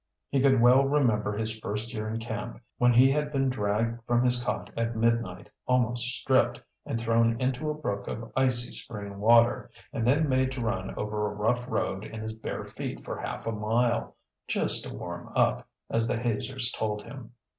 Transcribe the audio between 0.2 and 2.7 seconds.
He could well remember his first year in camp,